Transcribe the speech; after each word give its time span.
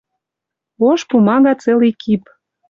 Ош 0.89 0.99
пумага 1.09 1.53
целый 1.65 1.93
кип. 2.01 2.23